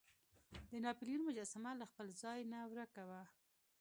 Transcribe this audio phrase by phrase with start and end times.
[0.69, 3.21] د ناپلیون مجسمه له خپل ځای نه ورک وه.